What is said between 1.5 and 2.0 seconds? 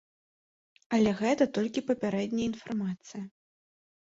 толькі